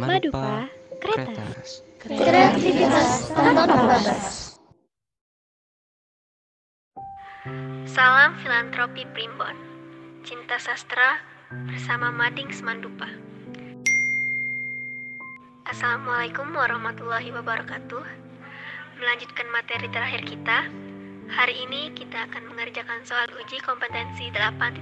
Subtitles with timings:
[0.00, 0.64] Madupa
[0.96, 1.84] Kretas.
[2.00, 4.56] Kreativitas tanpa batas.
[7.84, 9.52] Salam filantropi Primbon.
[10.24, 11.20] Cinta sastra
[11.68, 13.12] bersama Mading Semandupa.
[15.68, 18.04] Assalamualaikum warahmatullahi wabarakatuh.
[19.04, 20.64] Melanjutkan materi terakhir kita,
[21.28, 24.80] hari ini kita akan mengerjakan soal uji kompetensi 8.1.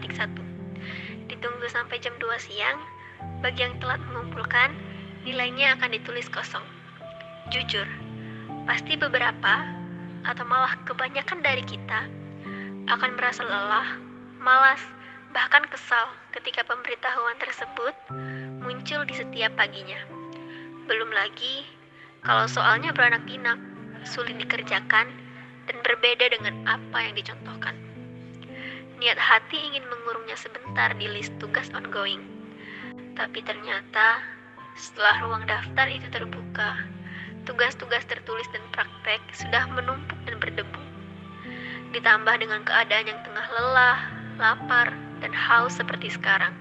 [1.27, 2.79] Ditunggu sampai jam 2 siang.
[3.43, 4.88] Bagi yang telat mengumpulkan,
[5.23, 6.65] nilainya akan ditulis kosong.
[7.49, 7.87] Jujur,
[8.69, 9.65] pasti beberapa
[10.27, 12.05] atau malah kebanyakan dari kita
[12.89, 13.97] akan merasa lelah,
[14.41, 14.83] malas,
[15.33, 17.95] bahkan kesal ketika pemberitahuan tersebut
[18.61, 19.99] muncul di setiap paginya.
[20.89, 21.65] Belum lagi
[22.25, 23.57] kalau soalnya beranak pinak,
[24.05, 25.07] sulit dikerjakan,
[25.69, 27.77] dan berbeda dengan apa yang dicontohkan.
[28.99, 32.25] Niat hati ingin mengurungnya sebentar di list tugas ongoing,
[33.15, 34.38] tapi ternyata
[34.79, 36.87] setelah ruang daftar itu terbuka,
[37.43, 40.83] tugas-tugas tertulis dan praktek sudah menumpuk dan berdebu.
[41.91, 43.99] Ditambah dengan keadaan yang tengah lelah,
[44.39, 46.55] lapar, dan haus seperti sekarang.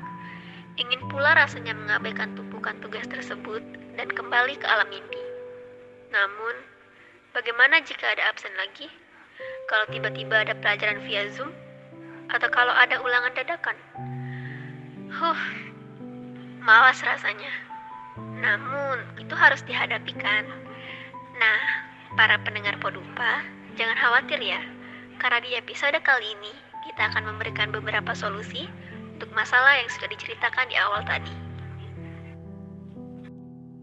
[0.81, 3.61] Ingin pula rasanya mengabaikan tumpukan tugas tersebut
[3.93, 5.21] dan kembali ke alam mimpi.
[6.09, 6.55] Namun,
[7.37, 8.89] bagaimana jika ada absen lagi?
[9.69, 11.53] Kalau tiba-tiba ada pelajaran via Zoom?
[12.33, 13.77] Atau kalau ada ulangan dadakan?
[15.13, 15.41] Huh,
[16.63, 17.66] malas rasanya.
[18.17, 20.45] Namun, itu harus dihadapi kan?
[21.37, 21.61] Nah,
[22.17, 23.45] para pendengar Podupa,
[23.77, 24.61] jangan khawatir ya.
[25.17, 26.53] Karena di episode kali ini,
[26.85, 28.69] kita akan memberikan beberapa solusi
[29.17, 31.35] untuk masalah yang sudah diceritakan di awal tadi.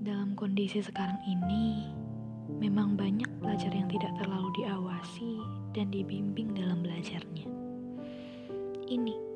[0.05, 1.91] Dalam kondisi sekarang ini,
[2.49, 5.43] memang banyak pelajar yang tidak terlalu diawasi
[5.75, 7.51] dan dibimbing dalam belajarnya.
[8.85, 9.34] Ini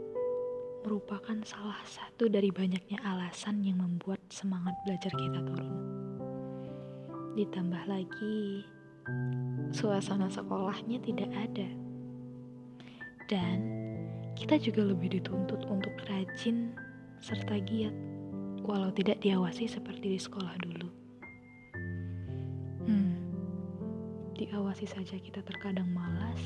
[0.86, 5.74] merupakan salah satu dari banyaknya alasan yang membuat semangat belajar kita turun.
[7.34, 8.62] Ditambah lagi,
[9.74, 11.68] suasana sekolahnya tidak ada.
[13.28, 13.58] Dan
[14.38, 16.72] kita juga lebih dituntut untuk rajin
[17.18, 17.92] serta giat,
[18.62, 20.88] walau tidak diawasi seperti di sekolah dulu.
[22.88, 23.18] Hmm,
[24.38, 26.40] diawasi saja kita terkadang malas,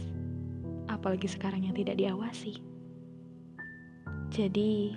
[0.90, 2.71] apalagi sekarang yang tidak diawasi.
[4.32, 4.96] Jadi,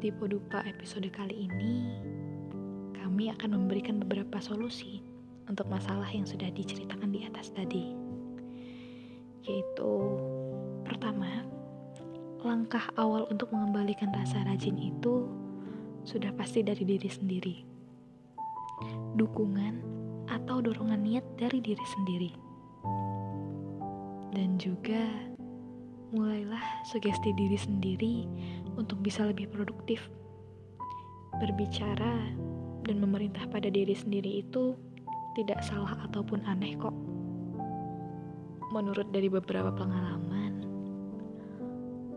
[0.00, 2.00] di Podupa episode kali ini,
[2.96, 5.04] kami akan memberikan beberapa solusi
[5.52, 7.92] untuk masalah yang sudah diceritakan di atas tadi.
[9.44, 9.92] Yaitu,
[10.80, 11.44] pertama,
[12.40, 15.28] langkah awal untuk mengembalikan rasa rajin itu
[16.08, 17.56] sudah pasti dari diri sendiri.
[19.12, 19.84] Dukungan
[20.24, 22.32] atau dorongan niat dari diri sendiri.
[24.32, 25.27] Dan juga
[26.12, 28.14] mulailah sugesti diri sendiri
[28.80, 30.08] untuk bisa lebih produktif.
[31.38, 32.32] Berbicara
[32.88, 34.74] dan memerintah pada diri sendiri itu
[35.36, 36.94] tidak salah ataupun aneh kok.
[38.72, 40.64] Menurut dari beberapa pengalaman,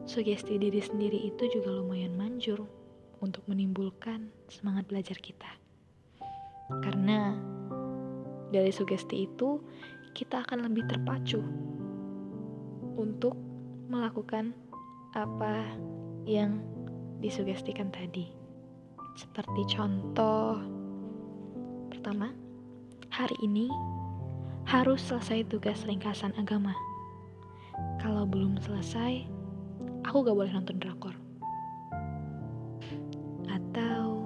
[0.08, 2.64] sugesti diri sendiri itu juga lumayan manjur
[3.22, 5.52] untuk menimbulkan semangat belajar kita.
[6.82, 7.36] Karena
[8.52, 9.60] dari sugesti itu
[10.12, 11.40] kita akan lebih terpacu
[13.00, 13.51] untuk
[13.92, 14.56] melakukan
[15.12, 15.68] apa
[16.24, 16.64] yang
[17.20, 18.32] disugestikan tadi.
[19.20, 20.56] Seperti contoh
[21.92, 22.32] pertama,
[23.12, 23.68] hari ini
[24.64, 26.72] harus selesai tugas ringkasan agama.
[28.00, 29.28] Kalau belum selesai,
[30.08, 31.14] aku gak boleh nonton drakor.
[33.52, 34.24] Atau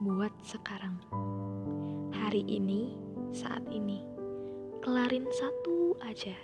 [0.00, 0.96] buat sekarang.
[2.16, 2.96] Hari ini,
[3.36, 4.00] saat ini,
[4.80, 6.34] kelarin satu aja.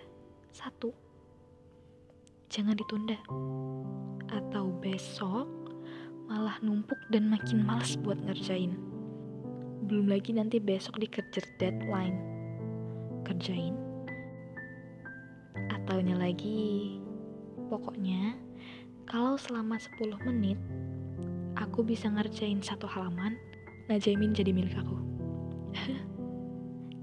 [0.53, 1.02] Satu
[2.53, 3.17] jangan ditunda.
[4.29, 5.49] Atau besok
[6.29, 8.77] malah numpuk dan makin males buat ngerjain.
[9.89, 12.21] Belum lagi nanti besok dikejar deadline.
[13.25, 13.73] Kerjain.
[15.73, 17.01] Ataunya lagi,
[17.73, 18.37] pokoknya
[19.09, 20.61] kalau selama 10 menit
[21.57, 23.41] aku bisa ngerjain satu halaman,
[23.89, 24.97] Najamin jadi milik aku.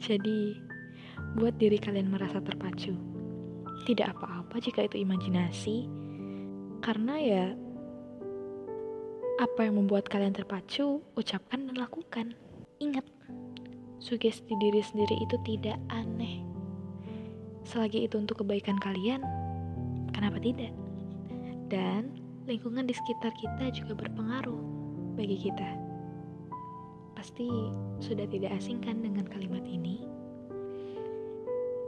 [0.06, 0.56] jadi,
[1.38, 3.09] buat diri kalian merasa terpacu
[3.88, 5.88] tidak apa-apa jika itu imajinasi,
[6.84, 7.46] karena ya
[9.40, 12.36] apa yang membuat kalian terpacu, ucapkan dan lakukan.
[12.84, 13.08] Ingat,
[14.04, 16.44] sugesti diri sendiri itu tidak aneh.
[17.64, 19.24] Selagi itu untuk kebaikan kalian,
[20.12, 20.76] kenapa tidak?
[21.72, 22.12] Dan
[22.50, 24.60] lingkungan di sekitar kita juga berpengaruh
[25.16, 25.70] bagi kita.
[27.16, 27.48] Pasti
[28.00, 30.04] sudah tidak asing kan dengan kalimat ini?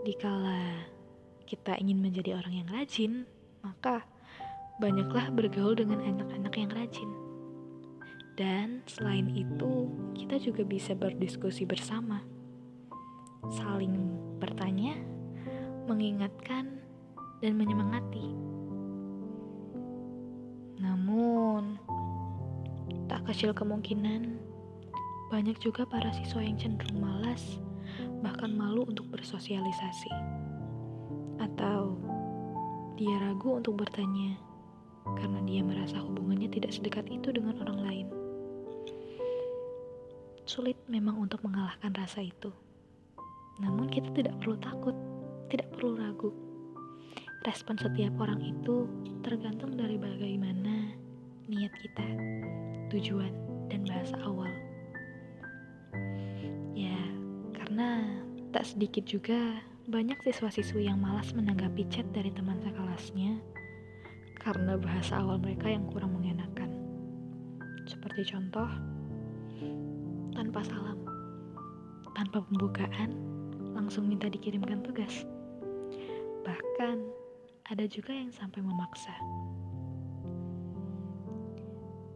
[0.08, 0.88] Dikala
[1.52, 3.28] kita ingin menjadi orang yang rajin,
[3.60, 4.08] maka
[4.80, 7.12] banyaklah bergaul dengan anak-anak yang rajin.
[8.40, 12.24] Dan selain itu, kita juga bisa berdiskusi bersama,
[13.52, 14.00] saling
[14.40, 14.96] bertanya,
[15.92, 16.80] mengingatkan,
[17.44, 18.32] dan menyemangati.
[20.80, 21.76] Namun,
[23.12, 24.40] tak kecil kemungkinan
[25.28, 27.60] banyak juga para siswa yang cenderung malas,
[28.24, 30.41] bahkan malu untuk bersosialisasi,
[31.42, 31.98] atau
[32.94, 34.38] dia ragu untuk bertanya
[35.18, 38.08] karena dia merasa hubungannya tidak sedekat itu dengan orang lain.
[40.46, 42.54] Sulit memang untuk mengalahkan rasa itu,
[43.58, 44.94] namun kita tidak perlu takut,
[45.50, 46.30] tidak perlu ragu.
[47.42, 48.86] Respon setiap orang itu
[49.26, 50.94] tergantung dari bagaimana
[51.50, 52.08] niat kita,
[52.94, 53.34] tujuan,
[53.74, 54.52] dan bahasa awal.
[57.72, 58.04] Karena
[58.52, 63.42] tak sedikit juga banyak siswa-siswi yang malas menanggapi chat dari teman sekelasnya
[64.38, 66.70] karena bahasa awal mereka yang kurang mengenakan.
[67.90, 68.70] Seperti contoh,
[70.38, 71.02] tanpa salam,
[72.14, 73.18] tanpa pembukaan,
[73.74, 75.26] langsung minta dikirimkan tugas.
[76.46, 76.98] Bahkan,
[77.70, 79.14] ada juga yang sampai memaksa.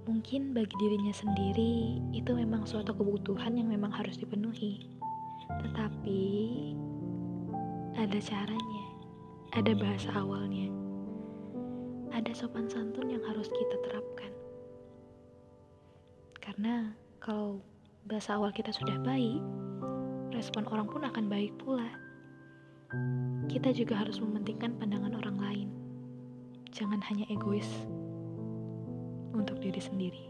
[0.05, 4.95] Mungkin bagi dirinya sendiri, itu memang suatu kebutuhan yang memang harus dipenuhi
[5.65, 6.21] tetapi
[7.95, 8.85] ada caranya,
[9.55, 10.67] ada bahasa awalnya,
[12.11, 14.31] ada sopan santun yang harus kita terapkan.
[16.43, 16.91] Karena
[17.23, 17.63] kalau
[18.03, 19.39] bahasa awal kita sudah baik,
[20.35, 21.87] respon orang pun akan baik pula.
[23.47, 25.69] Kita juga harus mementingkan pandangan orang lain.
[26.75, 27.67] Jangan hanya egois
[29.31, 30.23] untuk diri sendiri.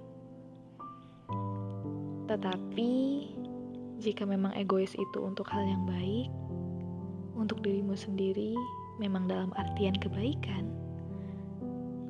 [2.29, 2.91] Tetapi
[3.97, 6.29] jika memang egois itu untuk hal yang baik,
[7.35, 8.55] untuk dirimu sendiri,
[8.97, 10.71] memang dalam artian kebaikan,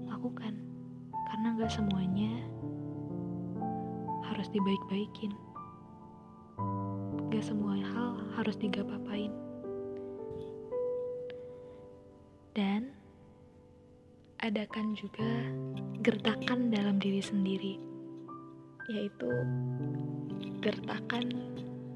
[0.05, 0.53] lakukan.
[1.11, 2.31] Karena gak semuanya
[4.31, 5.33] harus dibaik-baikin.
[7.33, 9.33] Gak semua hal harus digapapain.
[12.55, 12.93] Dan
[14.39, 15.27] adakan juga
[16.05, 17.75] gertakan dalam diri sendiri,
[18.93, 19.31] yaitu
[20.61, 21.33] gertakan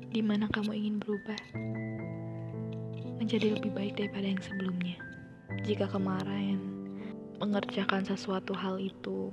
[0.10, 1.38] di mana kamu ingin berubah
[3.30, 4.98] menjadi lebih baik daripada yang sebelumnya.
[5.62, 6.58] Jika kemarin
[7.38, 9.30] mengerjakan sesuatu hal itu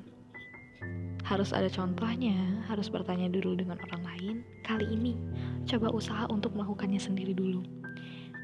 [1.24, 4.36] harus ada contohnya, harus bertanya dulu dengan orang lain.
[4.68, 5.16] Kali ini,
[5.64, 7.64] coba usaha untuk melakukannya sendiri dulu.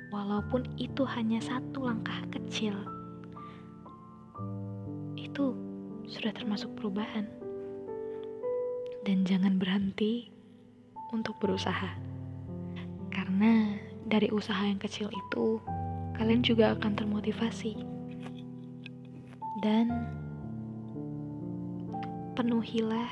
[0.09, 2.73] Walaupun itu hanya satu langkah kecil,
[5.21, 5.53] itu
[6.09, 7.29] sudah termasuk perubahan.
[9.05, 10.33] Dan jangan berhenti
[11.13, 11.93] untuk berusaha.
[13.13, 15.56] Karena dari usaha yang kecil itu,
[16.20, 17.81] kalian juga akan termotivasi.
[19.64, 19.88] Dan
[22.37, 23.09] penuhilah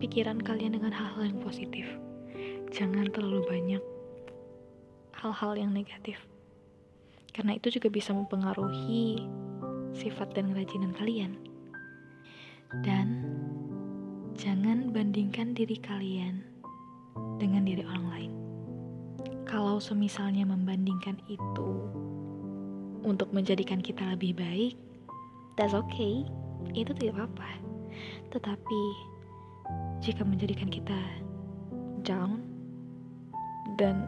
[0.00, 1.84] pikiran kalian dengan hal-hal yang positif.
[2.72, 3.82] Jangan terlalu banyak
[5.20, 6.16] hal-hal yang negatif.
[7.36, 9.20] Karena itu juga bisa mempengaruhi
[9.92, 11.36] sifat dan kerajinan kalian.
[12.80, 13.28] Dan
[14.32, 16.40] jangan bandingkan diri kalian
[17.36, 18.41] dengan diri orang lain
[19.46, 21.70] kalau semisalnya membandingkan itu
[23.02, 24.74] untuk menjadikan kita lebih baik,
[25.58, 26.24] that's okay,
[26.72, 27.50] itu tidak apa-apa.
[28.32, 28.82] Tetapi
[30.00, 30.98] jika menjadikan kita
[32.06, 32.42] down
[33.76, 34.06] dan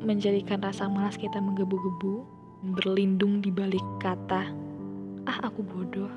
[0.00, 2.24] menjadikan rasa malas kita menggebu-gebu,
[2.76, 4.48] berlindung di balik kata,
[5.28, 6.10] ah aku bodoh,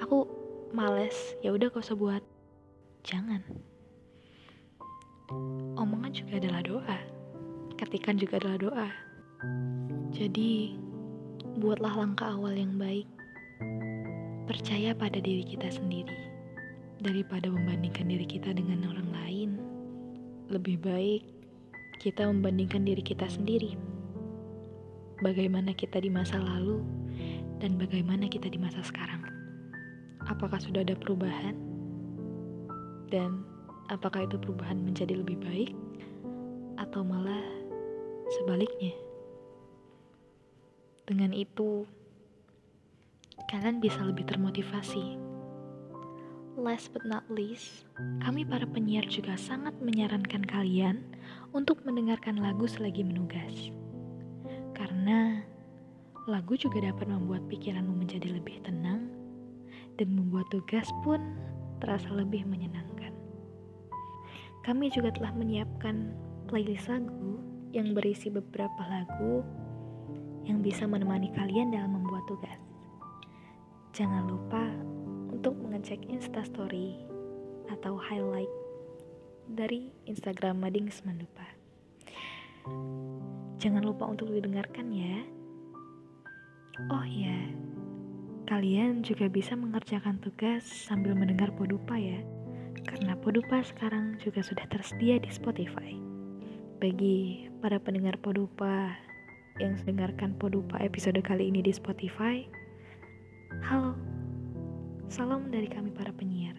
[0.00, 0.28] aku
[0.72, 2.24] males, ya udah kau usah buat.
[3.02, 3.71] Jangan.
[5.78, 6.98] Omongan juga adalah doa
[7.82, 8.88] ketikan juga adalah doa.
[10.14, 10.78] Jadi,
[11.58, 13.10] buatlah langkah awal yang baik.
[14.46, 16.14] Percaya pada diri kita sendiri.
[17.02, 19.50] Daripada membandingkan diri kita dengan orang lain,
[20.46, 21.26] lebih baik
[21.98, 23.74] kita membandingkan diri kita sendiri.
[25.18, 26.78] Bagaimana kita di masa lalu
[27.58, 29.26] dan bagaimana kita di masa sekarang.
[30.30, 31.58] Apakah sudah ada perubahan?
[33.10, 33.42] Dan
[33.92, 35.76] apakah itu perubahan menjadi lebih baik
[36.80, 37.62] atau malah
[38.32, 38.96] Sebaliknya,
[41.04, 41.84] dengan itu
[43.52, 45.20] kalian bisa lebih termotivasi.
[46.56, 47.84] Last but not least,
[48.24, 51.04] kami para penyiar juga sangat menyarankan kalian
[51.52, 53.68] untuk mendengarkan lagu selagi menugas.
[54.72, 55.44] Karena
[56.24, 59.12] lagu juga dapat membuat pikiranmu menjadi lebih tenang
[60.00, 61.20] dan membuat tugas pun
[61.84, 62.91] terasa lebih menyenangkan.
[64.62, 66.14] Kami juga telah menyiapkan
[66.46, 67.42] playlist lagu
[67.74, 69.42] yang berisi beberapa lagu
[70.46, 72.58] yang bisa menemani kalian dalam membuat tugas.
[73.90, 74.62] Jangan lupa
[75.34, 76.94] untuk mengecek instastory
[77.74, 78.50] atau highlight
[79.50, 81.42] dari Instagram Mading Semandupa.
[83.58, 85.26] Jangan lupa untuk didengarkan ya.
[86.86, 87.50] Oh ya,
[88.46, 92.22] kalian juga bisa mengerjakan tugas sambil mendengar Podupa ya.
[93.02, 95.90] Karena Podupa sekarang juga sudah tersedia di Spotify.
[96.78, 98.94] Bagi para pendengar Podupa
[99.58, 102.46] yang mendengarkan Podupa episode kali ini di Spotify,
[103.66, 103.98] halo,
[105.10, 106.54] salam dari kami para penyiar.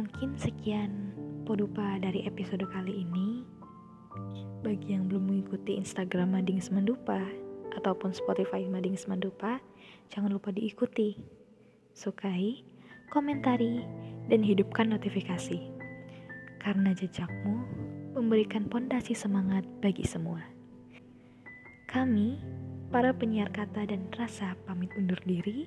[0.00, 1.12] Mungkin sekian
[1.44, 3.44] Podupa dari episode kali ini.
[4.64, 7.20] Bagi yang belum mengikuti Instagram Mading Semandupa
[7.76, 9.60] ataupun Spotify Mading Semandupa,
[10.08, 11.20] jangan lupa diikuti.
[11.92, 12.64] Sukai,
[13.12, 13.84] komentari,
[14.30, 15.58] dan hidupkan notifikasi.
[16.62, 17.66] Karena jejakmu
[18.14, 20.40] memberikan pondasi semangat bagi semua.
[21.90, 22.38] Kami,
[22.94, 25.66] para penyiar kata dan rasa pamit undur diri,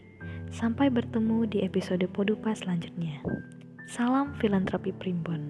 [0.55, 3.19] sampai bertemu di episode Podupa selanjutnya.
[3.91, 5.43] Salam filantropi primbon.